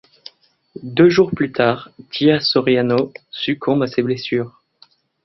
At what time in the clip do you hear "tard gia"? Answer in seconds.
1.51-2.39